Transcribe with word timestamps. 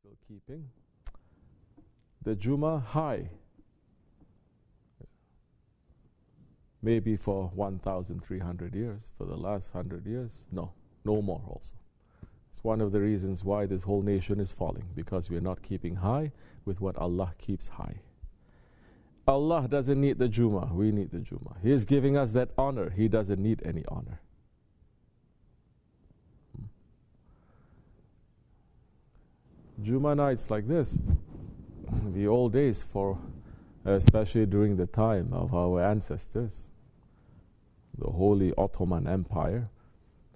still 0.00 0.16
keeping 0.26 0.66
the 2.22 2.34
Juma 2.34 2.78
high. 2.78 3.28
Maybe 6.82 7.16
for 7.16 7.50
1,300 7.54 8.74
years, 8.74 9.12
for 9.18 9.26
the 9.26 9.36
last 9.36 9.74
100 9.74 10.06
years. 10.06 10.32
No, 10.50 10.72
no 11.04 11.20
more 11.20 11.42
also. 11.46 11.74
It's 12.50 12.64
one 12.64 12.80
of 12.80 12.92
the 12.92 13.00
reasons 13.00 13.44
why 13.44 13.66
this 13.66 13.82
whole 13.82 14.00
nation 14.00 14.40
is 14.40 14.52
falling, 14.52 14.88
because 14.94 15.28
we 15.28 15.36
are 15.36 15.42
not 15.42 15.62
keeping 15.62 15.96
high 15.96 16.32
with 16.64 16.80
what 16.80 16.96
Allah 16.96 17.34
keeps 17.36 17.68
high. 17.68 18.00
Allah 19.28 19.68
doesn't 19.68 20.00
need 20.00 20.18
the 20.18 20.28
Juma, 20.28 20.70
we 20.72 20.92
need 20.92 21.10
the 21.10 21.20
Juma. 21.20 21.56
He 21.62 21.72
is 21.72 21.84
giving 21.84 22.16
us 22.16 22.30
that 22.30 22.48
honor, 22.56 22.88
He 22.88 23.08
doesn't 23.08 23.42
need 23.42 23.60
any 23.66 23.84
honor. 23.88 24.20
Juma 29.82 30.14
nights 30.14 30.50
like 30.50 30.68
this, 30.68 31.00
the 32.14 32.26
old 32.26 32.52
days 32.52 32.82
for 32.82 33.18
especially 33.84 34.46
during 34.46 34.76
the 34.76 34.86
time 34.86 35.32
of 35.32 35.54
our 35.54 35.82
ancestors, 35.82 36.68
the 37.96 38.10
Holy 38.10 38.52
Ottoman 38.58 39.06
Empire, 39.06 39.68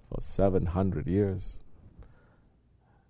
for 0.09 0.19
700 0.19 1.07
years. 1.07 1.61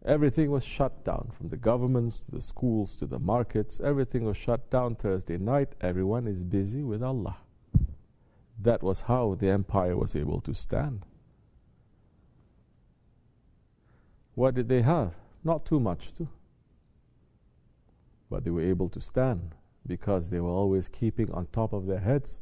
Everything 0.05 0.51
was 0.51 0.63
shut 0.63 1.03
down 1.03 1.31
from 1.35 1.49
the 1.49 1.57
governments 1.57 2.19
to 2.21 2.31
the 2.31 2.41
schools 2.41 2.95
to 2.97 3.05
the 3.05 3.17
markets. 3.17 3.79
Everything 3.79 4.23
was 4.23 4.37
shut 4.37 4.69
down 4.69 4.95
Thursday 4.95 5.37
night. 5.37 5.73
Everyone 5.81 6.27
is 6.27 6.43
busy 6.43 6.83
with 6.83 7.01
Allah. 7.01 7.37
That 8.61 8.83
was 8.83 9.01
how 9.01 9.35
the 9.35 9.49
empire 9.49 9.97
was 9.97 10.15
able 10.15 10.41
to 10.41 10.53
stand. 10.53 11.05
What 14.35 14.53
did 14.53 14.69
they 14.69 14.81
have? 14.81 15.13
Not 15.45 15.63
too 15.63 15.79
much, 15.79 16.13
too. 16.15 16.27
But 18.31 18.43
they 18.43 18.49
were 18.49 18.63
able 18.63 18.89
to 18.89 18.99
stand 18.99 19.53
because 19.85 20.27
they 20.27 20.39
were 20.39 20.49
always 20.49 20.87
keeping 20.87 21.31
on 21.31 21.45
top 21.51 21.71
of 21.71 21.85
their 21.85 21.99
heads 21.99 22.41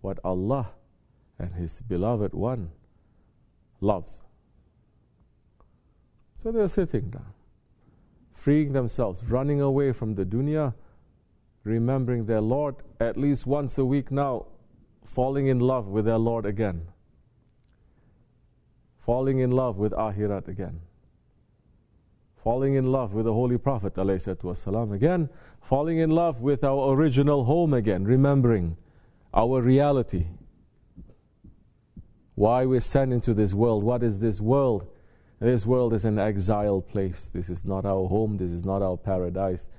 what 0.00 0.18
Allah 0.24 0.66
and 1.38 1.54
His 1.54 1.80
beloved 1.82 2.34
one 2.34 2.70
loves. 3.80 4.22
So 6.34 6.50
they're 6.50 6.66
sitting 6.66 7.10
down, 7.10 7.32
freeing 8.32 8.72
themselves, 8.72 9.22
running 9.22 9.60
away 9.60 9.92
from 9.92 10.14
the 10.14 10.24
dunya, 10.24 10.74
remembering 11.62 12.26
their 12.26 12.40
Lord 12.40 12.74
at 12.98 13.16
least 13.16 13.46
once 13.46 13.78
a 13.78 13.84
week 13.84 14.10
now, 14.10 14.46
falling 15.04 15.46
in 15.46 15.60
love 15.60 15.86
with 15.86 16.06
their 16.06 16.18
Lord 16.18 16.44
again, 16.44 16.88
falling 18.98 19.38
in 19.38 19.52
love 19.52 19.76
with 19.76 19.92
Ahirat 19.92 20.48
again 20.48 20.80
falling 22.45 22.75
in 22.75 22.91
love 22.91 23.13
with 23.13 23.25
the 23.25 23.33
Holy 23.33 23.57
Prophet 23.57 23.93
والسلام, 23.95 24.93
again, 24.93 25.29
falling 25.61 25.99
in 25.99 26.09
love 26.09 26.41
with 26.41 26.63
our 26.63 26.93
original 26.93 27.43
home 27.43 27.73
again, 27.73 28.03
remembering 28.03 28.75
our 29.33 29.61
reality. 29.61 30.25
Why 32.35 32.65
we're 32.65 32.81
sent 32.81 33.13
into 33.13 33.33
this 33.33 33.53
world. 33.53 33.83
What 33.83 34.01
is 34.01 34.19
this 34.19 34.41
world? 34.41 34.87
This 35.39 35.65
world 35.65 35.93
is 35.93 36.05
an 36.05 36.17
exile 36.17 36.81
place. 36.81 37.29
This 37.33 37.49
is 37.49 37.65
not 37.65 37.85
our 37.85 38.07
home. 38.07 38.37
This 38.37 38.51
is 38.51 38.65
not 38.65 38.81
our 38.81 38.97
paradise. 38.97 39.69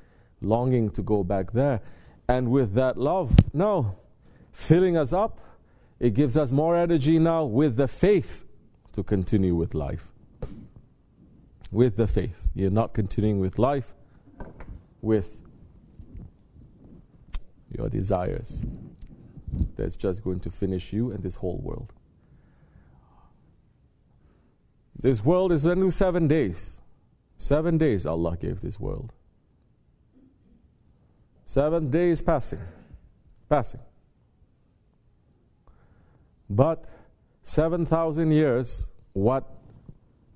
Longing 0.41 0.91
to 0.91 1.03
go 1.03 1.25
back 1.25 1.53
there. 1.53 1.81
And 2.29 2.51
with 2.51 2.75
that 2.75 2.97
love, 2.97 3.37
now, 3.53 3.97
filling 4.53 4.97
us 4.97 5.13
up, 5.13 5.41
it 5.99 6.15
gives 6.15 6.37
us 6.37 6.53
more 6.53 6.77
energy 6.77 7.19
now 7.19 7.45
with 7.45 7.77
the 7.77 7.89
faith 7.89 8.45
to 8.93 9.03
continue 9.03 9.55
with 9.55 9.75
life 9.75 10.13
with 11.72 11.98
the 11.98 12.08
faith. 12.08 12.48
You're 12.54 12.72
not 12.72 12.94
continuing 12.94 13.40
with 13.40 13.60
life 13.60 13.94
with 15.02 15.38
your 17.76 17.90
desires. 17.90 18.64
That's 19.76 19.96
just 19.96 20.24
going 20.24 20.40
to 20.42 20.50
finish 20.50 20.94
you 20.94 21.12
and 21.12 21.24
this 21.24 21.36
whole 21.36 21.60
world. 21.64 21.94
This 25.00 25.24
world 25.24 25.52
is 25.52 25.66
only 25.66 25.92
seven 25.92 26.28
days. 26.28 26.82
Seven 27.38 27.78
days 27.78 28.06
Allah 28.06 28.36
gave 28.36 28.62
this 28.62 28.80
world. 28.80 29.14
Seven 31.46 31.90
days 31.90 32.22
passing. 32.22 32.60
Passing. 33.48 33.80
But 36.50 36.86
7,000 37.44 38.32
years, 38.32 38.88
what 39.14 39.46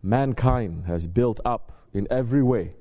mankind 0.04 0.86
has 0.86 1.08
built 1.08 1.40
up 1.46 1.72
in 1.94 2.08
every 2.10 2.44
way. 2.44 2.76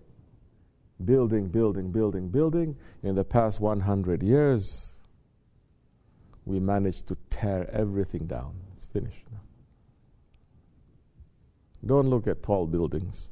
Building, 1.05 1.49
building, 1.49 1.91
building, 1.91 2.29
building. 2.29 2.77
In 3.03 3.15
the 3.15 3.25
past 3.25 3.61
100 3.61 4.23
years, 4.23 4.93
we 6.45 6.61
managed 6.61 7.07
to 7.09 7.17
tear 7.31 7.69
everything 7.73 8.27
down. 8.27 8.55
It's 8.77 8.87
finished 8.87 9.25
now. 9.33 9.41
Don't 11.87 12.11
look 12.11 12.27
at 12.27 12.43
tall 12.43 12.67
buildings 12.67 13.31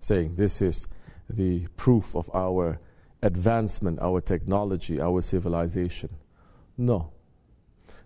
saying 0.00 0.34
this 0.34 0.62
is 0.62 0.86
the 1.28 1.66
proof 1.76 2.16
of 2.16 2.28
our 2.34 2.80
advancement, 3.22 3.98
our 4.00 4.20
technology, 4.20 5.00
our 5.00 5.22
civilization. 5.22 6.08
No. 6.76 7.12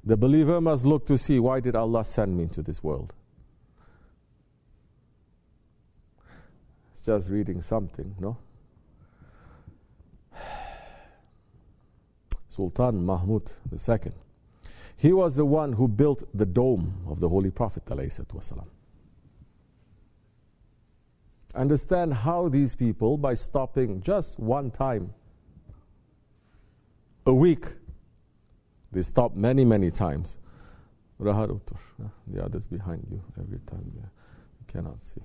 The 0.07 0.17
believer 0.17 0.61
must 0.61 0.85
look 0.85 1.07
to 1.07 1.17
see 1.17 1.41
why 1.41 1.61
did 1.61 1.75
Allah 1.75 2.05
send 2.05 2.37
me 2.37 2.43
into 2.43 2.61
this 2.61 2.83
world? 2.83 3.15
It's 6.93 7.03
just 7.03 7.31
reading 7.31 7.63
something, 7.63 8.15
no? 8.19 8.37
Sultan 12.49 13.07
Mahmud 13.07 13.51
II. 13.73 14.13
He 14.97 15.13
was 15.13 15.35
the 15.35 15.47
one 15.47 15.73
who 15.73 15.89
built 15.89 16.23
the 16.37 16.47
dome 16.47 17.05
of 17.09 17.21
the 17.21 17.29
Holy 17.29 17.51
Prophet. 17.51 17.83
Understand 21.55 22.15
how 22.15 22.49
these 22.49 22.75
people, 22.75 23.17
by 23.17 23.35
stopping 23.35 24.03
just 24.03 24.39
one 24.39 24.71
time 24.71 25.15
a 27.27 27.33
week 27.33 27.69
they 28.95 29.03
stop 29.03 29.35
many, 29.35 29.65
many 29.65 29.91
times. 29.91 30.39
The 31.19 31.31
others 32.43 32.67
behind 32.69 33.07
you 33.11 33.21
every 33.41 33.59
time. 33.67 33.93
Yeah. 33.95 34.03
You 34.03 34.67
cannot 34.69 35.03
see. 35.03 35.21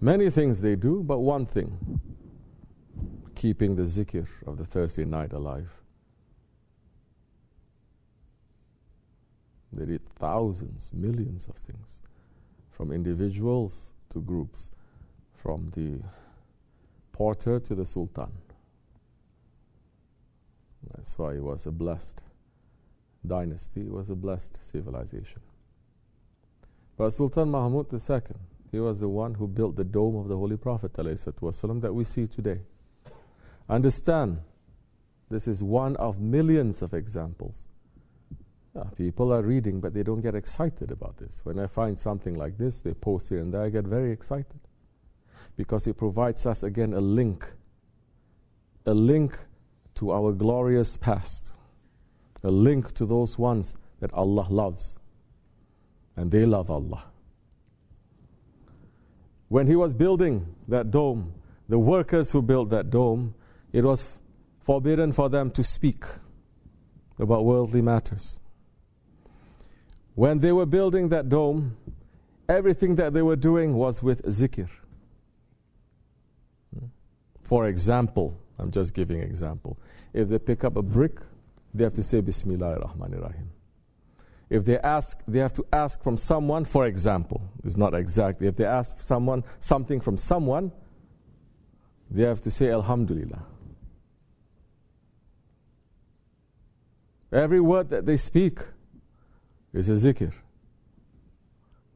Many 0.00 0.30
things 0.30 0.60
they 0.60 0.76
do, 0.76 1.02
but 1.04 1.18
one 1.18 1.46
thing 1.46 2.00
keeping 3.36 3.76
the 3.76 3.82
zikr 3.82 4.26
of 4.46 4.58
the 4.58 4.64
Thursday 4.64 5.04
night 5.04 5.32
alive. 5.32 5.70
They 9.72 9.86
did 9.86 10.04
thousands, 10.16 10.92
millions 10.92 11.46
of 11.46 11.54
things, 11.54 12.00
from 12.70 12.90
individuals 12.90 13.94
to 14.10 14.20
groups 14.20 14.70
from 15.39 15.71
the 15.75 15.99
porter 17.11 17.59
to 17.59 17.75
the 17.75 17.85
sultan. 17.85 18.31
That's 20.95 21.17
why 21.17 21.35
it 21.35 21.43
was 21.43 21.65
a 21.65 21.71
blessed 21.71 22.21
dynasty, 23.25 23.81
it 23.81 23.91
was 23.91 24.09
a 24.09 24.15
blessed 24.15 24.57
civilization. 24.61 25.41
But 26.97 27.11
Sultan 27.11 27.49
Mahmud 27.49 27.93
II, 27.93 28.21
he 28.71 28.79
was 28.79 28.99
the 28.99 29.09
one 29.09 29.33
who 29.33 29.47
built 29.47 29.75
the 29.75 29.83
dome 29.83 30.15
of 30.15 30.27
the 30.27 30.37
Holy 30.37 30.57
Prophet 30.57 30.93
والسلام, 30.93 31.81
that 31.81 31.93
we 31.93 32.03
see 32.03 32.27
today. 32.27 32.61
Understand, 33.69 34.39
this 35.29 35.47
is 35.47 35.63
one 35.63 35.95
of 35.97 36.19
millions 36.19 36.81
of 36.81 36.93
examples. 36.93 37.67
Yeah, 38.75 38.83
people 38.95 39.31
are 39.33 39.41
reading, 39.41 39.79
but 39.79 39.93
they 39.93 40.03
don't 40.03 40.21
get 40.21 40.35
excited 40.35 40.91
about 40.91 41.17
this. 41.17 41.41
When 41.43 41.59
I 41.59 41.67
find 41.67 41.97
something 41.99 42.35
like 42.35 42.57
this, 42.57 42.81
they 42.81 42.93
post 42.93 43.29
here 43.29 43.39
and 43.39 43.53
there, 43.53 43.61
I 43.61 43.69
get 43.69 43.85
very 43.85 44.11
excited 44.11 44.59
because 45.56 45.86
it 45.86 45.96
provides 45.96 46.46
us 46.46 46.62
again 46.62 46.94
a 46.94 47.00
link, 47.00 47.50
a 48.86 48.94
link 48.94 49.38
to 49.94 50.12
our 50.12 50.32
glorious 50.32 50.96
past, 50.96 51.52
a 52.42 52.50
link 52.50 52.92
to 52.94 53.06
those 53.06 53.38
ones 53.38 53.76
that 54.00 54.12
Allah 54.14 54.46
loves, 54.48 54.96
and 56.16 56.30
they 56.30 56.46
love 56.46 56.70
Allah. 56.70 57.04
When 59.48 59.66
he 59.66 59.76
was 59.76 59.92
building 59.92 60.54
that 60.68 60.90
dome, 60.90 61.34
the 61.68 61.78
workers 61.78 62.32
who 62.32 62.40
built 62.40 62.70
that 62.70 62.90
dome, 62.90 63.34
it 63.72 63.84
was 63.84 64.04
forbidden 64.60 65.12
for 65.12 65.28
them 65.28 65.50
to 65.52 65.64
speak 65.64 66.04
about 67.18 67.44
worldly 67.44 67.82
matters. 67.82 68.38
When 70.14 70.38
they 70.38 70.52
were 70.52 70.66
building 70.66 71.08
that 71.10 71.28
dome, 71.28 71.76
everything 72.48 72.94
that 72.96 73.12
they 73.12 73.22
were 73.22 73.36
doing 73.36 73.74
was 73.74 74.02
with 74.02 74.22
zikr. 74.24 74.68
For 77.50 77.66
example, 77.66 78.38
I'm 78.60 78.70
just 78.70 78.94
giving 78.94 79.20
example. 79.20 79.76
If 80.12 80.28
they 80.28 80.38
pick 80.38 80.62
up 80.62 80.76
a 80.76 80.82
brick 80.82 81.18
they 81.74 81.82
have 81.82 81.94
to 81.94 82.02
say 82.02 82.20
Bismillah 82.20 82.74
ar-Rahman 82.74 83.14
ar-Rahim. 83.14 83.50
If 84.48 84.64
they 84.64 84.78
ask, 84.78 85.18
they 85.26 85.40
have 85.40 85.52
to 85.54 85.66
ask 85.72 86.00
from 86.00 86.16
someone, 86.16 86.64
for 86.64 86.86
example, 86.86 87.42
it's 87.64 87.76
not 87.76 87.92
exact. 87.94 88.40
If 88.42 88.54
they 88.56 88.64
ask 88.64 89.02
someone 89.02 89.42
something 89.60 90.00
from 90.00 90.16
someone, 90.16 90.70
they 92.08 92.22
have 92.22 92.40
to 92.42 92.52
say 92.52 92.70
Alhamdulillah. 92.70 93.42
Every 97.32 97.60
word 97.60 97.90
that 97.90 98.06
they 98.06 98.16
speak 98.16 98.60
is 99.72 99.88
a 99.88 99.94
zikr. 99.94 100.32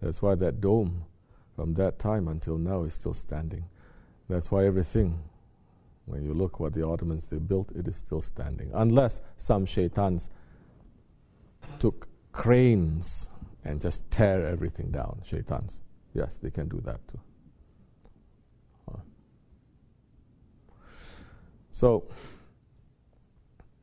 That's 0.02 0.20
why 0.20 0.34
that 0.34 0.60
dome 0.60 1.04
from 1.54 1.74
that 1.74 2.00
time 2.00 2.26
until 2.26 2.58
now 2.58 2.82
is 2.82 2.94
still 2.94 3.14
standing. 3.14 3.64
That's 4.28 4.50
why 4.50 4.66
everything, 4.66 5.20
when 6.06 6.22
you 6.22 6.34
look 6.34 6.60
what 6.60 6.74
the 6.74 6.86
Ottomans 6.86 7.26
they 7.26 7.38
built, 7.38 7.72
it 7.72 7.88
is 7.88 7.96
still 7.96 8.20
standing. 8.20 8.70
Unless 8.74 9.22
some 9.36 9.64
shaitans 9.64 10.28
took 11.78 12.08
cranes 12.32 13.28
and 13.64 13.80
just 13.80 14.10
tear 14.10 14.46
everything 14.46 14.90
down. 14.90 15.20
Shaitans. 15.24 15.80
Yes, 16.12 16.38
they 16.42 16.50
can 16.50 16.68
do 16.68 16.80
that 16.84 17.06
too. 17.08 17.18
So, 21.74 22.04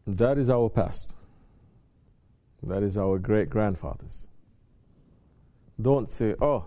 that 0.07 0.37
is 0.37 0.49
our 0.49 0.69
past. 0.69 1.13
That 2.63 2.83
is 2.83 2.95
our 2.97 3.19
great 3.19 3.49
grandfathers. 3.49 4.27
Don't 5.81 6.09
say, 6.09 6.33
oh, 6.41 6.63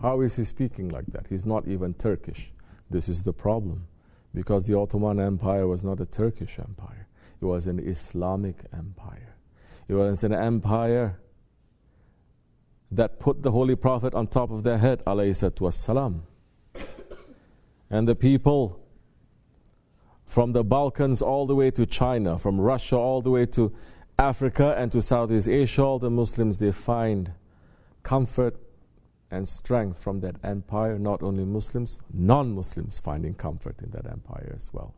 how 0.00 0.22
is 0.22 0.34
he 0.34 0.44
speaking 0.44 0.88
like 0.88 1.04
that? 1.08 1.26
He's 1.28 1.44
not 1.44 1.68
even 1.68 1.92
Turkish. 1.92 2.50
This 2.88 3.10
is 3.10 3.22
the 3.22 3.34
problem 3.34 3.86
Because 4.33 4.67
the 4.67 4.77
Ottoman 4.77 5.19
Empire 5.19 5.67
was 5.67 5.83
not 5.83 5.99
a 5.99 6.05
Turkish 6.05 6.59
empire, 6.59 7.07
it 7.41 7.45
was 7.45 7.67
an 7.67 7.79
Islamic 7.79 8.65
empire. 8.73 9.35
It 9.87 9.93
was 9.93 10.23
an 10.23 10.33
empire 10.33 11.19
that 12.91 13.19
put 13.19 13.41
the 13.41 13.51
Holy 13.51 13.75
Prophet 13.75 14.13
on 14.13 14.27
top 14.27 14.51
of 14.51 14.63
their 14.63 14.77
head, 14.77 15.03
والسلام. 15.05 16.21
And 17.89 18.07
the 18.07 18.15
people 18.15 18.79
from 20.25 20.51
the 20.51 20.63
Balkans 20.63 21.21
all 21.21 21.47
the 21.47 21.55
way 21.55 21.71
to 21.71 21.85
China, 21.85 22.37
from 22.37 22.59
Russia 22.59 22.97
all 22.97 23.21
the 23.21 23.31
way 23.31 23.45
to 23.45 23.73
Africa 24.19 24.75
and 24.77 24.91
to 24.91 25.01
Southeast 25.01 25.47
Asia, 25.47 25.83
all 25.83 25.99
the 25.99 26.09
Muslims, 26.09 26.57
they 26.57 26.71
find 26.71 27.31
comfort 28.03 28.57
and 29.32 29.48
strength 29.48 29.98
from 29.98 30.20
that 30.20 30.36
empire. 30.44 30.98
Not 30.98 31.22
only 31.22 31.44
Muslims, 31.44 32.00
non 32.12 32.54
Muslims 32.54 32.98
finding 32.98 33.34
comfort 33.34 33.82
in 33.82 33.90
that 33.90 34.06
empire 34.06 34.52
as 34.54 34.72
well. 34.72 34.94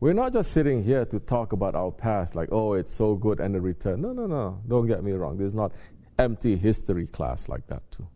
We're 0.00 0.14
not 0.14 0.32
just 0.32 0.50
sitting 0.50 0.82
here 0.82 1.04
to 1.04 1.20
talk 1.20 1.52
about 1.52 1.74
our 1.74 1.92
past, 1.92 2.34
like, 2.34 2.48
oh, 2.50 2.72
it's 2.72 2.92
so 2.92 3.14
good 3.14 3.38
and 3.38 3.54
a 3.54 3.60
return. 3.60 4.00
No, 4.00 4.12
no, 4.12 4.26
no. 4.26 4.60
Don't 4.66 4.86
get 4.86 5.04
me 5.04 5.12
wrong. 5.12 5.36
This 5.36 5.48
is 5.48 5.54
not 5.54 5.72
empty 6.18 6.56
history 6.56 7.06
class 7.06 7.48
like 7.48 7.66
that, 7.68 7.82
too. 7.92 8.06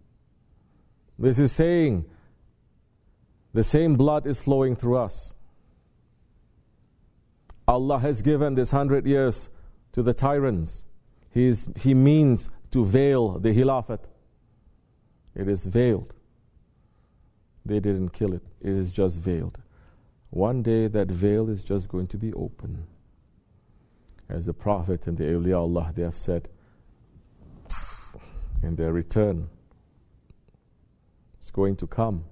This 1.18 1.38
is 1.38 1.52
saying 1.52 2.04
the 3.54 3.64
same 3.64 3.94
blood 3.94 4.26
is 4.26 4.40
flowing 4.40 4.74
through 4.76 4.98
us. 4.98 5.34
Allah 7.68 7.98
has 7.98 8.22
given 8.22 8.54
this 8.54 8.70
hundred 8.70 9.06
years 9.06 9.48
to 9.92 10.02
the 10.02 10.12
tyrants. 10.12 10.84
He, 11.30 11.46
is, 11.46 11.68
he 11.76 11.94
means 11.94 12.50
to 12.72 12.84
veil 12.84 13.38
the 13.38 13.50
Khilafat. 13.50 14.00
It 15.36 15.48
is 15.48 15.66
veiled. 15.66 16.12
They 17.64 17.78
didn't 17.78 18.10
kill 18.10 18.32
it, 18.32 18.42
it 18.60 18.72
is 18.72 18.90
just 18.90 19.18
veiled. 19.18 19.58
One 20.30 20.62
day 20.62 20.88
that 20.88 21.08
veil 21.08 21.48
is 21.48 21.62
just 21.62 21.88
going 21.88 22.08
to 22.08 22.16
be 22.16 22.32
open. 22.32 22.86
As 24.28 24.44
the 24.46 24.52
Prophet 24.52 25.06
and 25.06 25.16
the 25.16 25.24
awliya 25.24 25.58
Allah 25.58 25.92
they 25.94 26.02
have 26.02 26.16
said 26.16 26.48
in 28.62 28.74
their 28.74 28.92
return, 28.92 29.48
it's 31.38 31.50
going 31.50 31.76
to 31.76 31.86
come 31.86 32.24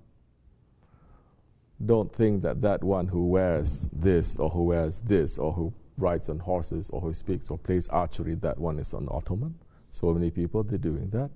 don't 1.87 2.15
think 2.15 2.43
that 2.43 2.63
that 2.63 2.83
one 2.83 3.07
who 3.07 3.27
wears 3.27 3.89
this 3.93 4.37
or 4.37 4.49
who 4.49 4.65
wears 4.65 5.01
this 5.01 5.39
or 5.39 5.53
who 5.53 5.73
rides 5.99 6.29
on 6.29 6.39
horses 6.39 6.91
or 6.91 7.01
who 7.01 7.13
speaks 7.13 7.51
or 7.51 7.59
plays 7.59 7.89
archery, 7.89 8.35
that 8.37 8.59
one 8.59 8.79
is 8.79 8.93
an 8.93 9.09
Ottoman. 9.11 9.55
So 9.91 10.13
many 10.13 10.31
people, 10.31 10.63
they're 10.63 10.79
doing 10.79 11.11
that 11.11 11.31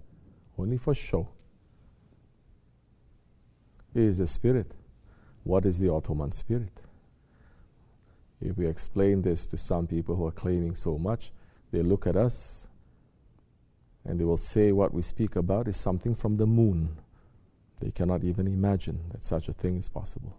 only 0.58 0.78
for 0.78 0.94
show. 0.94 1.28
Is 3.94 4.20
a 4.20 4.26
spirit. 4.26 4.72
What 5.44 5.64
is 5.64 5.78
the 5.78 5.92
Ottoman 5.92 6.32
spirit? 6.32 6.72
If 8.40 8.56
we 8.56 8.66
explain 8.66 9.22
this 9.22 9.46
to 9.48 9.56
some 9.56 9.86
people 9.86 10.14
who 10.14 10.26
are 10.26 10.32
claiming 10.32 10.74
so 10.74 10.98
much, 10.98 11.32
they 11.72 11.82
look 11.82 12.06
at 12.06 12.16
us 12.16 12.68
and 14.04 14.18
they 14.18 14.24
will 14.24 14.36
say 14.36 14.72
what 14.72 14.94
we 14.94 15.02
speak 15.02 15.36
about 15.36 15.68
is 15.68 15.76
something 15.76 16.14
from 16.14 16.36
the 16.36 16.46
moon. 16.46 16.96
They 17.80 17.90
cannot 17.90 18.24
even 18.24 18.46
imagine 18.46 19.00
that 19.10 19.24
such 19.24 19.48
a 19.48 19.52
thing 19.52 19.76
is 19.76 19.88
possible. 19.88 20.36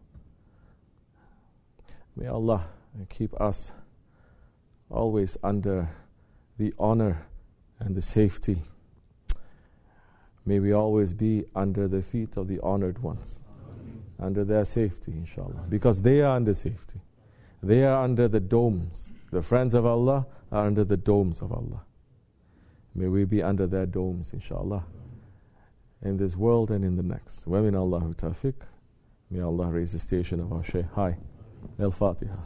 May 2.16 2.28
Allah 2.28 2.68
keep 3.10 3.40
us 3.40 3.72
always 4.90 5.38
under 5.44 5.90
the 6.58 6.74
honor 6.80 7.26
and 7.80 7.96
the 7.96 8.02
safety. 8.02 8.62
May 10.50 10.60
we 10.60 10.74
always 10.74 11.14
be 11.14 11.46
under 11.56 11.88
the 11.88 12.02
feet 12.02 12.36
of 12.36 12.48
the 12.48 12.60
honored 12.62 12.98
ones, 13.04 13.44
under 14.20 14.44
their 14.44 14.66
safety, 14.66 15.12
inshallah, 15.12 15.66
because 15.70 16.02
they 16.02 16.22
are 16.22 16.36
under 16.36 16.56
safety. 16.56 17.00
They 17.62 17.84
are 17.84 18.04
under 18.04 18.28
the 18.28 18.40
domes. 18.40 19.12
The 19.30 19.44
friends 19.44 19.76
of 19.76 19.86
Allah 19.86 20.26
are 20.52 20.66
under 20.66 20.84
the 20.84 20.98
domes 20.98 21.44
of 21.44 21.52
Allah. 21.52 21.84
May 22.96 23.10
we 23.10 23.26
be 23.26 23.44
under 23.44 23.68
their 23.68 23.86
domes, 23.86 24.34
inshallah, 24.34 24.84
in 26.02 26.18
this 26.18 26.36
world 26.36 26.72
and 26.72 26.84
in 26.84 26.96
the 26.96 27.04
next. 27.04 27.46
Wa 27.46 27.62
min 27.62 27.76
Allahu 27.76 28.16
tafiq. 28.16 28.56
May 29.30 29.42
Allah 29.42 29.68
raise 29.68 29.92
the 29.92 30.00
station 30.00 30.40
of 30.40 30.52
our 30.52 30.64
Shaykh 30.64 30.88
Hi, 30.96 31.16
Al 31.80 31.92
Fatiha. 31.92 32.38